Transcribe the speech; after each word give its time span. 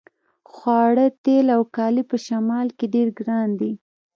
خواړه 0.53 1.05
تیل 1.23 1.47
او 1.55 1.61
کالي 1.75 2.03
په 2.11 2.17
شمال 2.25 2.67
کې 2.77 2.85
ډیر 2.95 3.07
ګران 3.19 3.49
دي 3.59 3.71